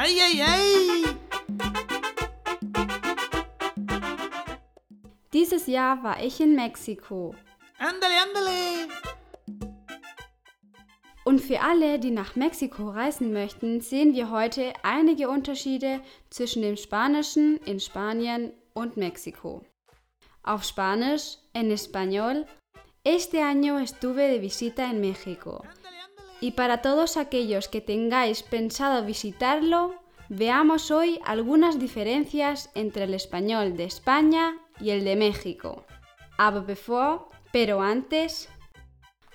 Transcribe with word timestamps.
¡Ay, 0.00 0.16
ay, 0.20 0.40
ay! 0.42 1.04
Dieses 5.32 5.66
Jahr 5.66 6.04
war 6.04 6.22
ich 6.22 6.38
in 6.40 6.54
Mexiko. 6.54 7.34
¡Ándale, 7.80 8.14
ándale! 8.22 8.88
Und 11.24 11.40
für 11.40 11.60
alle, 11.60 11.98
die 11.98 12.12
nach 12.12 12.36
Mexiko 12.36 12.90
reisen 12.90 13.32
möchten, 13.32 13.80
sehen 13.80 14.14
wir 14.14 14.30
heute 14.30 14.72
einige 14.84 15.28
Unterschiede 15.28 16.00
zwischen 16.30 16.62
dem 16.62 16.76
Spanischen 16.76 17.56
in 17.66 17.80
Spanien 17.80 18.52
und 18.74 18.96
Mexiko. 18.96 19.64
Auf 20.44 20.62
Spanisch, 20.62 21.38
en 21.54 21.72
español, 21.72 22.46
este 23.02 23.42
año 23.42 23.80
estuve 23.80 24.28
de 24.28 24.38
visita 24.38 24.84
en 24.84 25.00
México. 25.00 25.64
Y 26.40 26.52
para 26.52 26.82
todos 26.82 27.16
aquellos 27.16 27.68
que 27.68 27.80
tengáis 27.80 28.42
pensado 28.42 29.04
visitarlo, 29.04 29.94
veamos 30.28 30.90
hoy 30.90 31.20
algunas 31.24 31.78
diferencias 31.80 32.70
entre 32.74 33.04
el 33.04 33.14
español 33.14 33.76
de 33.76 33.84
España 33.84 34.56
y 34.80 34.90
el 34.90 35.04
de 35.04 35.16
México. 35.16 35.84
Aber 36.36 36.64
bevor, 36.64 37.28
pero 37.50 37.82
antes, 37.82 38.48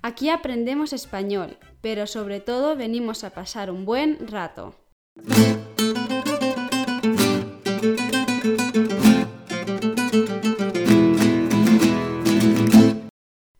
aquí 0.00 0.30
aprendemos 0.30 0.94
español, 0.94 1.58
pero 1.82 2.06
sobre 2.06 2.40
todo 2.40 2.76
venimos 2.76 3.24
a 3.24 3.30
pasar 3.30 3.70
un 3.70 3.84
buen 3.84 4.26
rato. 4.28 4.74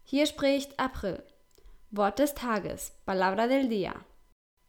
Hier 0.05 0.27
spricht 0.27 0.73
April. 0.79 1.36
Wort 1.93 2.19
des 2.19 2.35
Tages, 2.35 2.93
Palabra 3.07 3.47
del 3.47 3.69
Día. 3.69 3.95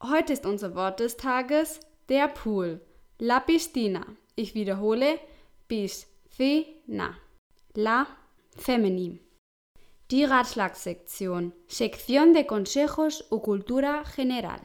Heute 0.02 0.34
ist 0.34 0.46
unser 0.46 0.76
Wort 0.76 1.00
des 1.00 1.18
Tages 1.18 1.80
der 2.10 2.28
Pool, 2.28 2.80
la 3.18 3.40
piscina. 3.40 4.06
Ich 4.36 4.54
wiederhole, 4.54 5.20
piscina, 5.68 7.16
la 7.74 8.06
feminin. 8.56 9.20
Die 10.12 10.26
Ratschlagssektion, 10.26 11.54
Sección 11.68 12.34
de 12.34 12.46
Consejos 12.46 13.26
o 13.32 13.42
Cultura 13.42 14.04
General. 14.16 14.62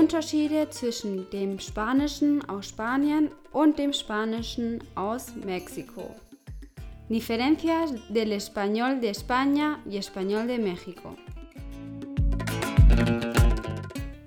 Unterschiede 0.00 0.66
zwischen 0.70 1.28
dem 1.28 1.58
Spanischen 1.58 2.42
aus 2.48 2.70
Spanien 2.70 3.30
und 3.52 3.78
dem 3.78 3.92
Spanischen 3.92 4.82
aus 4.94 5.34
Mexiko. 5.44 6.14
Diferencias 7.10 7.92
del 8.08 8.32
español 8.32 8.98
de 9.02 9.10
España 9.10 9.78
y 9.84 9.98
español 9.98 10.46
de 10.46 10.56
México. 10.56 11.14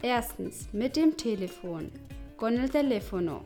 Erstens 0.03 0.67
mit 0.73 0.95
dem 0.95 1.17
Telefon, 1.17 1.89
con 2.37 2.55
el 2.55 2.69
teléfono. 2.69 3.41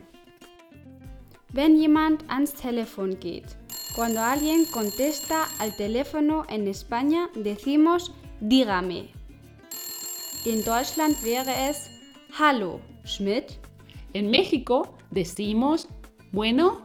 Wenn 1.54 1.80
jemand 1.80 2.26
ans 2.28 2.54
Telefon 2.54 3.18
geht, 3.22 3.56
cuando 3.96 4.20
alguien 4.20 4.66
contesta 4.66 5.48
al 5.60 5.74
teléfono 5.78 6.44
en 6.50 6.68
España 6.68 7.30
decimos 7.36 8.12
dígame. 8.42 9.14
In 10.44 10.62
Deutschland 10.66 11.24
wäre 11.24 11.70
es 11.70 11.97
Hallo, 12.32 12.80
Schmidt. 13.06 13.54
En 14.14 14.30
México 14.30 14.96
decimos, 15.12 15.88
bueno, 16.32 16.82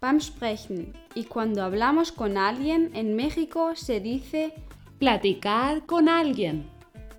Beim 0.00 0.20
Sprechen 0.20 0.92
y 1.14 1.24
cuando 1.24 1.62
hablamos 1.62 2.12
con 2.12 2.36
alguien 2.36 2.90
en 2.94 3.16
México 3.16 3.74
se 3.74 4.00
dice 4.00 4.52
platicar 4.98 5.86
con 5.86 6.08
alguien, 6.08 6.66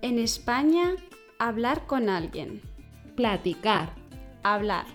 en 0.02 0.18
España 0.18 0.94
hablar 1.38 1.86
con 1.86 2.08
alguien. 2.08 2.60
platicar, 3.16 3.92
Hablar, 4.42 4.86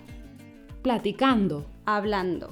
platicando. 0.82 1.66
hablando. 1.84 2.50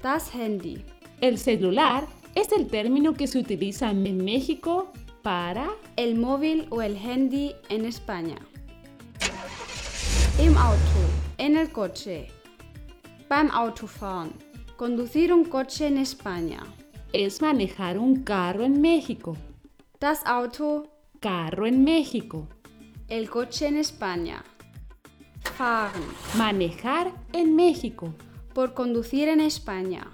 Das 0.00 0.32
Handy. 0.34 0.84
El 1.20 1.36
celular 1.38 2.06
es 2.34 2.52
el 2.52 2.68
término 2.68 3.14
que 3.14 3.26
se 3.26 3.38
utiliza 3.38 3.90
en 3.90 4.24
México 4.24 4.92
para 5.28 5.68
El 5.96 6.14
móvil 6.16 6.66
o 6.70 6.80
el 6.80 6.96
handy 6.96 7.54
en 7.68 7.84
España. 7.84 8.38
Im 10.42 10.56
Auto. 10.56 11.00
En 11.36 11.54
el 11.54 11.70
coche. 11.70 12.28
Beim 13.28 13.50
Autofahren. 13.50 14.32
Conducir 14.78 15.30
un 15.34 15.44
coche 15.44 15.86
en 15.86 15.98
España. 15.98 16.60
es 17.12 17.42
manejar 17.42 17.98
un 17.98 18.24
carro 18.24 18.64
en 18.64 18.80
México. 18.80 19.36
Das 20.00 20.24
Auto. 20.24 20.88
Carro 21.20 21.66
en 21.66 21.84
México. 21.84 22.48
El 23.08 23.28
coche 23.28 23.66
en 23.66 23.76
España. 23.76 24.42
Fahren. 25.58 26.08
Manejar 26.38 27.12
en 27.34 27.54
México. 27.54 28.14
Por 28.54 28.72
conducir 28.72 29.28
en 29.28 29.42
España. 29.42 30.06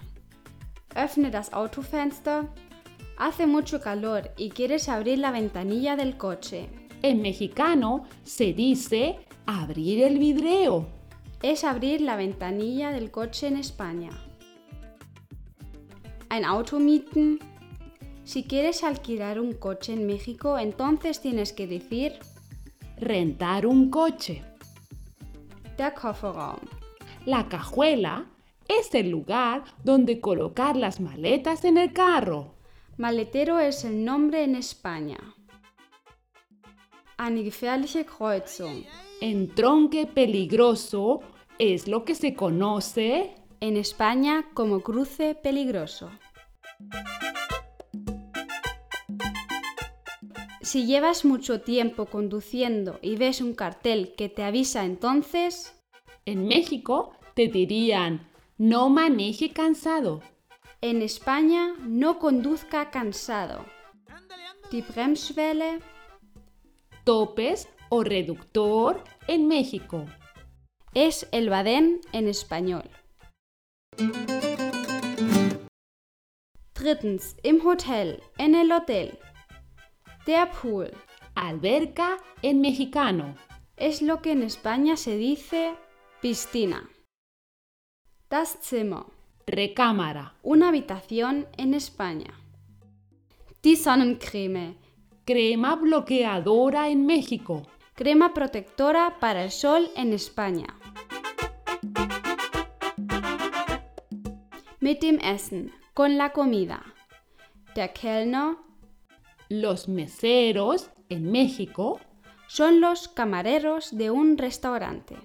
Öffne 0.96 1.30
das 1.30 1.52
Autofenster. 1.52 2.48
Hace 3.16 3.46
mucho 3.46 3.80
calor 3.80 4.32
y 4.36 4.50
quieres 4.50 4.88
abrir 4.88 5.18
la 5.18 5.30
ventanilla 5.30 5.96
del 5.96 6.16
coche. 6.16 6.68
En 7.02 7.22
mexicano 7.22 8.04
se 8.22 8.52
dice 8.52 9.18
abrir 9.46 10.02
el 10.02 10.18
vidrio. 10.18 10.88
Es 11.42 11.64
abrir 11.64 12.00
la 12.00 12.16
ventanilla 12.16 12.90
del 12.90 13.10
coche 13.10 13.46
en 13.46 13.56
España. 13.56 14.10
Ein 16.30 16.44
Auto 16.44 16.80
mieten. 16.80 17.38
Si 18.24 18.42
quieres 18.42 18.82
alquilar 18.82 19.38
un 19.38 19.52
coche 19.52 19.92
en 19.92 20.06
México, 20.06 20.58
entonces 20.58 21.20
tienes 21.20 21.52
que 21.52 21.66
decir 21.66 22.18
Rentar 22.96 23.66
un 23.66 23.90
coche. 23.90 24.42
der 25.76 25.92
Kofferraum. 25.94 26.60
La 27.26 27.48
cajuela 27.48 28.26
es 28.68 28.94
el 28.94 29.10
lugar 29.10 29.64
donde 29.82 30.20
colocar 30.20 30.76
las 30.76 31.00
maletas 31.00 31.64
en 31.64 31.76
el 31.76 31.92
carro. 31.92 32.53
Maletero 32.96 33.58
es 33.58 33.84
el 33.84 34.04
nombre 34.04 34.44
en 34.44 34.54
España. 34.54 35.18
Eine 37.18 37.42
gefährliche 37.42 38.04
Kreuzung. 38.04 38.84
Entronque 39.20 40.06
peligroso 40.06 41.20
es 41.58 41.88
lo 41.88 42.04
que 42.04 42.14
se 42.14 42.34
conoce 42.34 43.34
En 43.60 43.76
España 43.76 44.46
como 44.54 44.80
cruce 44.80 45.34
peligroso. 45.34 46.10
Si 50.60 50.86
llevas 50.86 51.24
mucho 51.24 51.62
tiempo 51.62 52.06
conduciendo 52.06 52.98
y 53.02 53.16
ves 53.16 53.40
un 53.40 53.54
cartel 53.54 54.14
que 54.16 54.28
te 54.28 54.42
avisa 54.44 54.84
entonces, 54.84 55.74
En 56.26 56.46
México 56.46 57.12
te 57.34 57.48
dirían 57.48 58.28
no 58.56 58.88
maneje 58.88 59.50
cansado. 59.50 60.22
En 60.84 61.00
España 61.00 61.74
no 61.80 62.18
conduzca 62.18 62.90
cansado. 62.90 63.64
Die 64.70 64.82
Bremsschwelle, 64.82 65.80
Topes 67.04 67.68
o 67.88 68.04
reductor 68.04 69.02
en 69.26 69.48
México. 69.48 70.04
es 70.92 71.26
el 71.32 71.48
badén 71.48 72.02
en 72.12 72.28
español. 72.28 72.84
Drittens, 76.74 77.34
im 77.42 77.66
Hotel, 77.66 78.22
en 78.36 78.54
el 78.54 78.70
hotel. 78.70 79.18
Der 80.26 80.50
Pool 80.50 80.90
Alberca 81.34 82.18
en 82.42 82.60
mexicano. 82.60 83.34
es 83.76 84.02
lo 84.02 84.20
que 84.20 84.32
en 84.32 84.42
España 84.42 84.98
se 84.98 85.16
dice 85.16 85.74
piscina. 86.20 86.90
Das 88.28 88.58
Zimmer, 88.60 89.13
Recámara. 89.46 90.34
una 90.42 90.68
habitación 90.68 91.46
en 91.56 91.74
España. 91.74 92.34
Die 93.62 93.76
Sonnencreme, 93.76 94.76
Crema 95.24 95.76
bloqueadora 95.76 96.88
en 96.88 97.06
México. 97.06 97.62
crema 97.94 98.34
protectora 98.34 99.18
para 99.20 99.44
el 99.44 99.50
sol 99.50 99.90
en 99.96 100.12
España. 100.12 100.66
Mit 104.80 105.00
dem 105.00 105.18
Essen, 105.20 105.72
con 105.94 106.16
la 106.18 106.32
comida. 106.32 106.82
Der 107.74 107.92
Kellner 107.92 108.56
Los 109.48 109.88
meseros 109.88 110.90
en 111.08 111.30
México. 111.30 112.00
son 112.48 112.80
los 112.80 113.08
camareros 113.08 113.96
de 113.96 114.10
un 114.10 114.36
restaurante. 114.38 115.16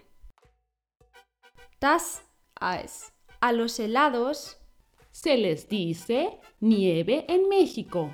Das 1.79 2.21
Eis. 2.59 3.11
A 3.41 3.53
los 3.53 3.79
helados 3.79 4.57
Se 5.11 5.37
les 5.37 5.67
dice 5.67 6.39
nieve 6.59 7.25
en 7.27 7.47
México. 7.49 8.13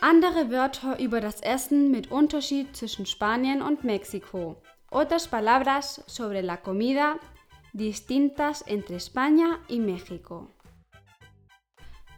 Andere 0.00 0.50
Wörter 0.50 0.98
über 0.98 1.20
das 1.20 1.40
Essen 1.40 1.90
mit 1.90 2.10
Unterschied 2.10 2.74
zwischen 2.76 3.06
Spanien 3.06 3.62
und 3.62 3.84
Mexiko. 3.84 4.62
Otras 4.90 5.28
palabras 5.28 6.02
sobre 6.06 6.42
la 6.42 6.56
comida 6.56 7.18
distintas 7.72 8.62
entre 8.66 8.96
España 8.96 9.60
y 9.68 9.78
México. 9.80 10.48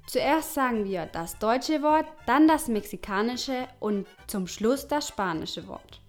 Zuerst 0.06 0.54
sagen 0.54 0.84
wir 0.84 1.06
das 1.06 1.38
deutsche 1.38 1.82
Wort, 1.82 2.06
dann 2.26 2.46
das 2.46 2.68
mexikanische 2.68 3.66
und 3.80 4.06
zum 4.28 4.46
Schluss 4.46 4.86
das 4.86 5.08
spanische 5.08 5.66
Wort. 5.66 6.00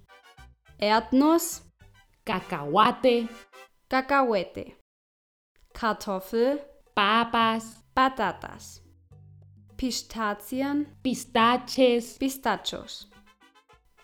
Erdnuss, 0.78 1.64
cacahuate, 2.26 3.28
Cacahuete. 3.90 4.76
Kartoffel, 5.74 6.60
papas, 6.94 7.82
Patatas. 7.94 8.84
Pistazien, 9.78 10.88
pistaches, 11.02 12.18
Pistachos. 12.18 13.10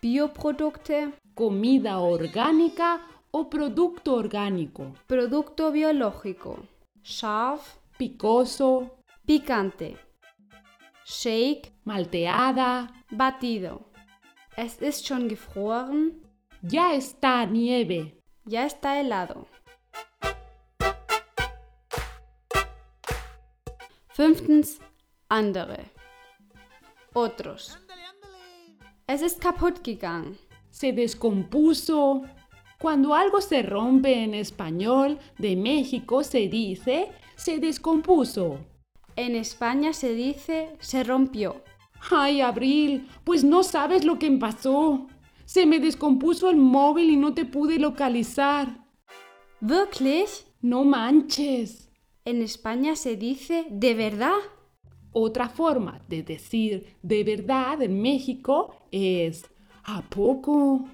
Bioprodukte, 0.02 1.12
comida 1.36 2.00
orgánica 2.00 3.02
o 3.30 3.44
producto 3.44 4.14
orgánico, 4.14 4.94
Producto 5.06 5.70
biológico. 5.70 6.66
Scharf, 7.04 7.78
picoso, 7.98 8.90
picante. 9.26 9.98
Shake, 11.04 11.74
malteada, 11.84 12.88
batido. 13.12 13.82
Es 14.56 14.82
ist 14.82 15.06
schon 15.06 15.28
gefroren, 15.28 16.22
ya 16.62 16.96
está 16.96 17.46
nieve, 17.46 18.18
ya 18.46 18.66
está 18.66 18.98
helado. 18.98 19.46
Fünftens, 24.14 24.80
andere. 25.28 25.86
Otros. 27.14 27.78
Es 29.08 29.22
ist 29.22 29.42
kaputt 29.42 29.84
gegangen. 29.84 30.38
se 30.70 30.92
descompuso. 30.92 32.24
Cuando 32.80 33.14
algo 33.14 33.42
se 33.42 33.62
rompe 33.64 34.24
en 34.24 34.34
español 34.34 35.18
de 35.38 35.56
México 35.56 36.24
se 36.24 36.48
dice 36.48 37.10
se 37.36 37.60
descompuso. 37.60 38.60
En 39.16 39.36
España 39.36 39.94
se 39.94 40.14
dice 40.14 40.76
se 40.80 41.04
rompió. 41.04 41.64
Ay, 42.12 42.42
Abril, 42.42 43.08
pues 43.24 43.44
no 43.44 43.64
sabes 43.64 44.04
lo 44.04 44.20
que 44.20 44.30
me 44.30 44.40
pasó. 44.40 45.08
Se 45.46 45.66
me 45.66 45.80
descompuso 45.80 46.50
el 46.50 46.58
móvil 46.58 47.10
y 47.10 47.18
no 47.18 47.34
te 47.34 47.46
pude 47.46 47.80
localizar. 47.80 48.68
¿Wirklich? 49.62 50.46
No 50.62 50.84
manches. 50.84 51.83
En 52.26 52.42
España 52.42 52.96
se 52.96 53.18
dice 53.18 53.66
de 53.70 53.94
verdad. 53.94 54.40
Otra 55.12 55.50
forma 55.50 56.02
de 56.08 56.24
decir 56.24 56.98
de 57.04 57.24
verdad 57.24 57.82
en 57.82 58.02
México 58.02 58.88
es 58.92 59.46
¿a 59.84 60.02
poco? 60.02 60.88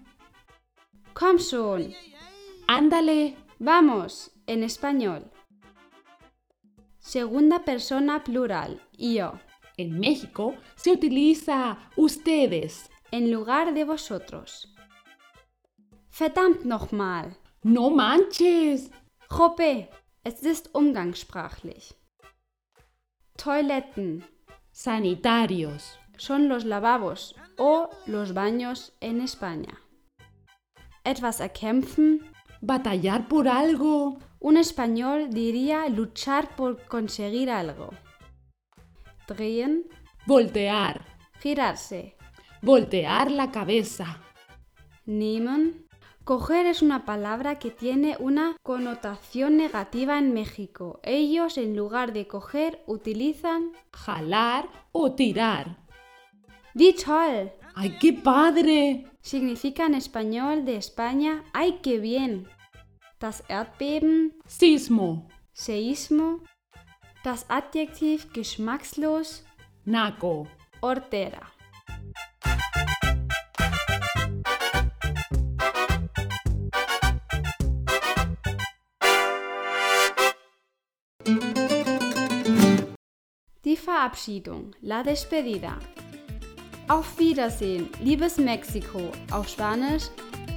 Ay. 1.16 1.96
Ándale. 2.68 3.36
Vamos, 3.60 4.32
en 4.48 4.64
español. 4.64 5.32
Segunda 6.98 7.66
persona 7.66 8.24
plural, 8.24 8.82
yo, 8.98 9.34
En 9.78 10.00
México 10.00 10.56
se 10.76 10.92
utiliza 10.92 11.90
ustedes. 11.96 12.90
en 13.12 13.32
lugar 13.32 13.74
de 13.74 13.84
vosotros. 13.86 14.76
Verdammt 16.20 16.64
nochmal. 16.64 17.38
No 17.64 17.90
manches. 17.90 18.92
Jope, 19.30 19.90
es 20.30 20.44
ist 20.44 20.70
umgangssprachlich. 20.76 21.96
Toiletten 23.38 24.24
Sanitarios. 24.72 25.98
son 26.18 26.48
los 26.50 26.66
lavabos 26.66 27.36
o 27.58 27.90
los 28.06 28.34
baños 28.34 28.94
en 29.02 29.22
España. 29.22 29.76
Etwas 31.04 31.40
erkämpfen, 31.40 32.32
Batallar 32.62 33.28
por 33.28 33.48
algo. 33.48 34.20
un 34.40 34.56
español 34.58 35.30
diría 35.32 35.88
luchar 35.90 36.56
por 36.56 36.86
conseguir 36.86 37.50
algo. 37.50 37.90
Drehen, 39.28 39.74
Voltear. 40.28 40.96
girarse. 41.42 42.16
Voltear 42.62 43.32
la 43.32 43.50
cabeza. 43.52 44.08
Nehmen. 45.06 45.89
Coger 46.24 46.66
es 46.68 46.82
una 46.82 47.06
palabra 47.06 47.58
que 47.58 47.72
tiene 47.72 48.16
una 48.20 48.56
connotación 48.62 49.58
negativa 49.58 50.20
en 50.20 50.34
México. 50.34 51.00
Ellos 51.04 51.58
en 51.58 51.76
lugar 51.76 52.14
de 52.14 52.28
coger 52.28 52.84
utilizan 52.86 53.72
Jalar 53.94 54.70
o 54.92 55.14
tirar. 55.14 55.78
Toll. 56.74 57.52
¡Ay, 57.76 57.98
qué 58.00 58.14
padre! 58.14 59.08
Significa 59.22 59.86
en 59.86 59.96
español 59.96 60.66
de 60.66 60.76
España 60.78 61.44
¡ay 61.54 61.80
qué 61.82 62.00
bien! 62.00 62.48
Das 63.20 63.44
Erdbeben, 63.50 64.38
Sismo. 64.48 65.28
Seísmo, 65.52 66.42
das 67.24 67.46
Adjektiv 67.50 68.32
geschmackslos, 68.32 69.44
Naco. 69.84 70.48
Hortera. 70.80 71.59
Verabschiedung, 83.90 84.76
la 84.84 85.02
despedida. 85.02 85.80
Auf 86.88 87.18
Wiedersehen, 87.18 87.90
liebes 88.04 88.38
Mexiko, 88.38 89.12
auf 89.32 89.50
Spanisch, 89.50 90.12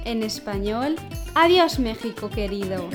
en 0.05 0.21
español, 0.21 0.95
adiós 1.33 1.79
México 1.79 2.29
querido. 2.29 2.87